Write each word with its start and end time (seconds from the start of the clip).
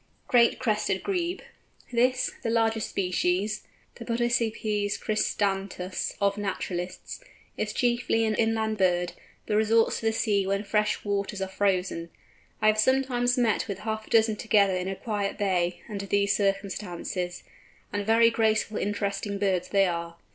GREAT 0.27 0.57
CRESTED 0.57 1.03
GREBE. 1.03 1.43
This, 1.93 2.31
the 2.41 2.49
largest 2.49 2.89
species, 2.89 3.67
the 3.93 4.03
Podicipes 4.03 4.97
cristatus 4.97 6.15
of 6.19 6.39
naturalists, 6.39 7.21
is 7.55 7.71
chiefly 7.71 8.25
an 8.25 8.33
inland 8.33 8.79
bird, 8.79 9.13
but 9.45 9.53
resorts 9.57 9.99
to 9.99 10.07
the 10.07 10.11
sea 10.11 10.47
when 10.47 10.63
fresh 10.63 11.05
waters 11.05 11.39
are 11.39 11.47
frozen. 11.47 12.09
I 12.63 12.65
have 12.65 12.79
sometimes 12.79 13.37
met 13.37 13.67
with 13.67 13.77
half 13.81 14.07
a 14.07 14.09
dozen 14.09 14.37
together 14.37 14.73
in 14.73 14.87
a 14.87 14.95
quiet 14.95 15.37
bay, 15.37 15.83
under 15.87 16.07
these 16.07 16.35
circumstances, 16.35 17.43
and 17.93 18.03
very 18.03 18.31
graceful 18.31 18.77
interesting 18.77 19.37
birds 19.37 19.69
they 19.69 19.85
are. 19.85 20.15